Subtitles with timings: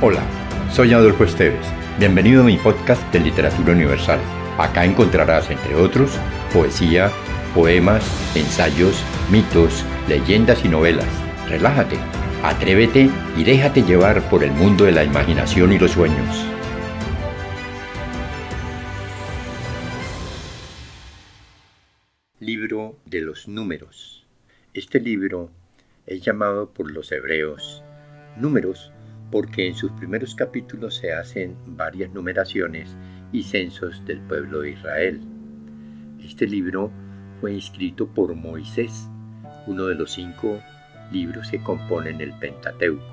[0.00, 0.22] Hola,
[0.70, 1.66] soy Adolfo Esteves.
[1.98, 4.20] Bienvenido a mi podcast de Literatura Universal.
[4.56, 6.16] Acá encontrarás, entre otros,
[6.52, 7.10] poesía,
[7.52, 8.04] poemas,
[8.36, 11.08] ensayos, mitos, leyendas y novelas.
[11.48, 11.96] Relájate,
[12.44, 16.46] atrévete y déjate llevar por el mundo de la imaginación y los sueños.
[22.38, 24.28] Libro de los números.
[24.74, 25.50] Este libro
[26.06, 27.82] es llamado por los hebreos
[28.36, 28.92] números
[29.30, 32.96] porque en sus primeros capítulos se hacen varias numeraciones
[33.32, 35.20] y censos del pueblo de Israel.
[36.24, 36.90] Este libro
[37.40, 39.08] fue escrito por Moisés,
[39.66, 40.60] uno de los cinco
[41.12, 43.04] libros que componen el Pentateuco.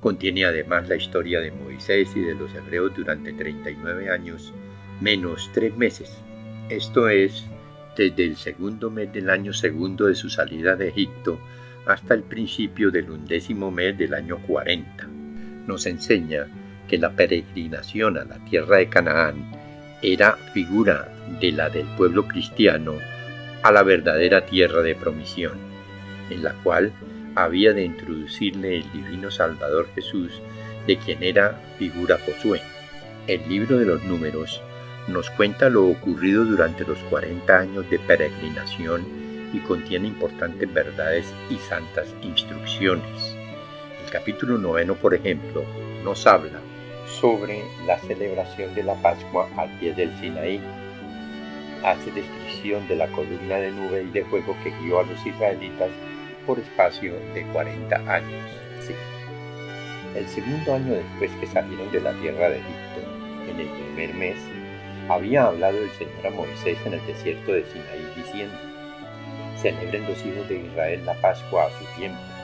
[0.00, 4.52] Contiene además la historia de Moisés y de los hebreos durante 39 años,
[5.00, 6.18] menos tres meses.
[6.70, 7.46] Esto es,
[7.96, 11.38] desde el segundo mes del año segundo de su salida de Egipto
[11.86, 15.25] hasta el principio del undécimo mes del año 40
[15.66, 16.46] nos enseña
[16.88, 19.52] que la peregrinación a la tierra de Canaán
[20.02, 21.08] era figura
[21.40, 22.94] de la del pueblo cristiano
[23.62, 25.58] a la verdadera tierra de promisión,
[26.30, 26.92] en la cual
[27.34, 30.40] había de introducirle el divino Salvador Jesús,
[30.86, 32.60] de quien era figura Josué.
[33.26, 34.62] El libro de los números
[35.08, 39.02] nos cuenta lo ocurrido durante los 40 años de peregrinación
[39.52, 43.25] y contiene importantes verdades y santas instrucciones
[44.10, 45.64] capítulo noveno, por ejemplo,
[46.04, 46.60] nos habla
[47.20, 50.60] sobre la celebración de la Pascua al pie del Sinaí.
[51.84, 55.90] Hace descripción de la columna de nube y de fuego que guió a los israelitas
[56.46, 58.44] por espacio de 40 años.
[60.14, 64.36] El segundo año después que salieron de la tierra de Egipto, en el primer mes,
[65.08, 68.56] había hablado el Señor a Moisés en el desierto de Sinaí diciendo,
[69.60, 72.35] celebren los hijos de Israel la Pascua a su tiempo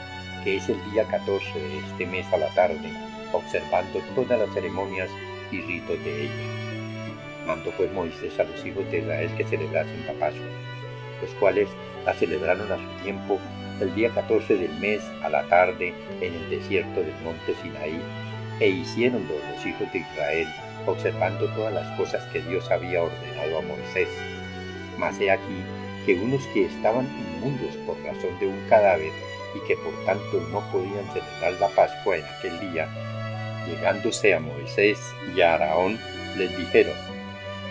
[0.45, 2.91] que es el día 14 de este mes a la tarde,
[3.33, 5.09] observando todas las ceremonias
[5.51, 7.47] y ritos de ella.
[7.47, 10.47] Mandó pues Moisés a los hijos de Israel que celebrasen la Pascua,
[11.21, 11.69] los cuales
[12.05, 13.39] la celebraron a su tiempo
[13.81, 18.01] el día 14 del mes a la tarde en el desierto del monte Sinaí,
[18.61, 20.47] e hicieronlo los hijos de Israel,
[20.87, 24.09] observando todas las cosas que Dios había ordenado a Moisés.
[24.99, 25.65] Mas he aquí
[26.07, 29.11] que unos que estaban inmundos por razón de un cadáver
[29.55, 32.89] y que por tanto no podían celebrar la Pascua en aquel día,
[33.67, 34.99] llegándose a Moisés
[35.35, 35.99] y a Araón,
[36.37, 36.95] les dijeron,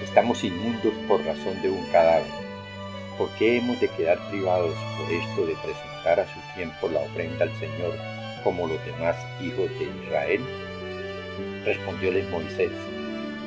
[0.03, 2.31] estamos inmundos por razón de un cadáver.
[3.17, 7.45] ¿Por qué hemos de quedar privados por esto de presentar a su tiempo la ofrenda
[7.45, 7.93] al Señor
[8.43, 10.41] como los demás hijos de Israel?
[11.65, 12.71] Respondióles Moisés,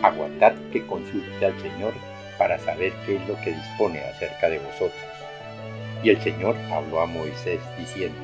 [0.03, 1.95] aguardad que consulte al Señor
[2.39, 5.14] para saber qué es lo que dispone acerca de vosotros.
[6.05, 8.19] Y el Señor habló a Moisés diciendo,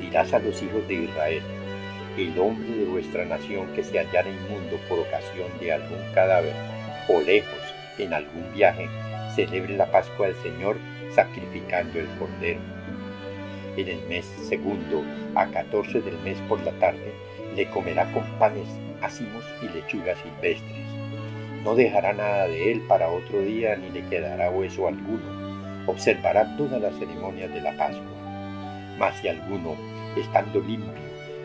[0.00, 1.42] dirás a los hijos de Israel,
[2.16, 6.54] el hombre de vuestra nación que se hallara inmundo por ocasión de algún cadáver
[7.08, 7.58] o lejos
[7.98, 8.86] en algún viaje,
[9.34, 10.76] celebre la Pascua del Señor
[11.12, 12.60] sacrificando el cordero.
[13.76, 15.02] En el mes segundo,
[15.34, 17.12] a catorce del mes por la tarde,
[17.56, 18.68] le comerá con panes,
[19.00, 20.86] ácimos y lechugas silvestres.
[21.64, 25.41] No dejará nada de él para otro día ni le quedará hueso alguno
[25.86, 28.04] observará todas las ceremonias de la Pascua.
[28.98, 29.76] Mas si alguno,
[30.16, 30.92] estando limpio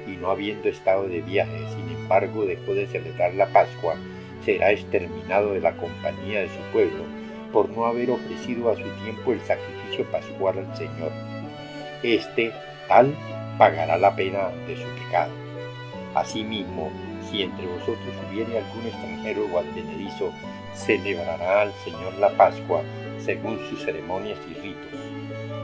[0.08, 3.96] y no habiendo estado de viaje, sin embargo dejó de celebrar la Pascua,
[4.46, 7.04] será exterminado de la compañía de su pueblo
[7.52, 11.12] por no haber ofrecido a su tiempo el sacrificio pascual al Señor.
[12.04, 12.52] Este,
[12.88, 13.14] tal,
[13.58, 15.32] pagará la pena de su pecado.
[16.14, 16.92] Asimismo,
[17.30, 20.32] si entre vosotros hubiere algún extranjero o advenedizo,
[20.74, 22.82] celebrará al Señor la Pascua
[23.20, 25.00] según sus ceremonias y ritos.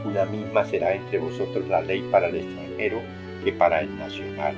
[0.04, 3.00] Una misma será entre vosotros la ley para el extranjero
[3.42, 4.54] que para el nacional.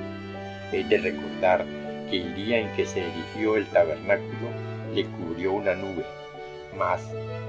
[0.72, 1.64] Es de recordar
[2.10, 4.48] que el día en que se erigió el tabernáculo
[4.94, 6.04] le cubrió una nube,
[6.76, 7.02] mas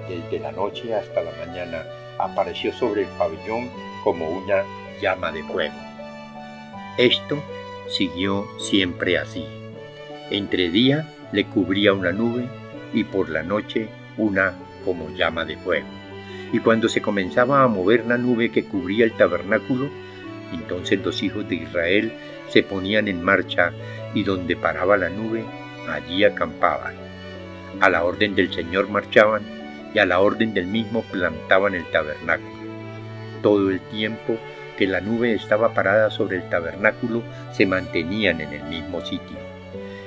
[0.08, 1.84] desde la noche hasta la mañana
[2.20, 3.70] apareció sobre el pabellón
[4.04, 4.64] como una
[5.02, 5.76] llama de fuego.
[6.98, 7.42] Esto
[7.88, 9.46] siguió siempre así.
[10.30, 12.48] Entre día le cubría una nube
[12.94, 14.54] y por la noche una
[14.86, 15.88] como llama de fuego.
[16.54, 19.90] Y cuando se comenzaba a mover la nube que cubría el tabernáculo,
[20.54, 22.14] entonces los hijos de Israel
[22.50, 23.74] se ponían en marcha
[24.14, 25.44] y donde paraba la nube,
[25.90, 26.96] allí acampaban.
[27.82, 29.44] A la orden del Señor marchaban
[29.94, 32.58] y a la orden del mismo plantaban el tabernáculo.
[33.42, 34.38] Todo el tiempo
[34.78, 39.38] que la nube estaba parada sobre el tabernáculo, se mantenían en el mismo sitio.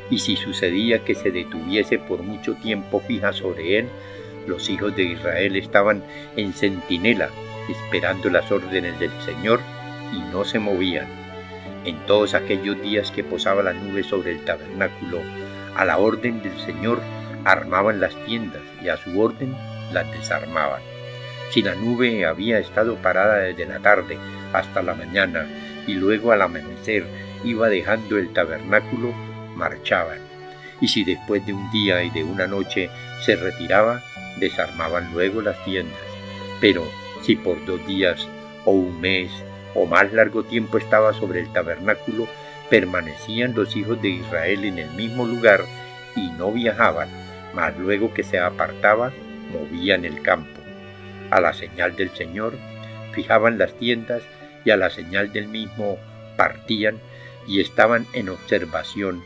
[0.08, 3.88] Y si sucedía que se detuviese por mucho tiempo fija sobre él,
[4.46, 6.02] los hijos de Israel estaban
[6.36, 7.28] en centinela,
[7.68, 9.60] esperando las órdenes del Señor,
[10.12, 11.06] y no se movían.
[11.84, 15.20] En todos aquellos días que posaba la nube sobre el tabernáculo,
[15.76, 17.00] a la orden del Señor
[17.44, 19.54] armaban las tiendas y a su orden
[19.92, 20.82] las desarmaban.
[21.50, 24.18] Si la nube había estado parada desde la tarde
[24.52, 25.46] hasta la mañana
[25.86, 27.04] y luego al amanecer
[27.44, 29.12] iba dejando el tabernáculo,
[29.56, 30.18] marchaban.
[30.80, 32.90] Y si después de un día y de una noche
[33.24, 34.02] se retiraba,
[34.38, 35.98] desarmaban luego las tiendas.
[36.60, 36.84] Pero
[37.22, 38.26] si por dos días
[38.64, 39.30] o un mes
[39.74, 42.26] o más largo tiempo estaba sobre el tabernáculo,
[42.68, 45.64] permanecían los hijos de Israel en el mismo lugar
[46.16, 47.08] y no viajaban,
[47.54, 49.12] mas luego que se apartaba,
[49.52, 50.60] movían el campo.
[51.30, 52.54] A la señal del Señor,
[53.12, 54.22] fijaban las tiendas
[54.64, 55.98] y a la señal del mismo
[56.36, 56.98] partían
[57.46, 59.22] y estaban en observación,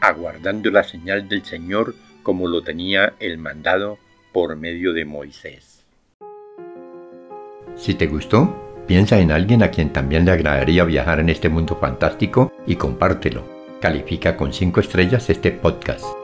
[0.00, 3.98] aguardando la señal del Señor como lo tenía el mandado
[4.32, 5.84] por medio de Moisés.
[7.76, 11.76] Si te gustó, piensa en alguien a quien también le agradaría viajar en este mundo
[11.76, 13.44] fantástico y compártelo.
[13.80, 16.19] Califica con 5 estrellas este podcast.